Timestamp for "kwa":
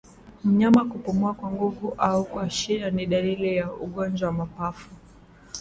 1.33-1.51, 2.25-2.49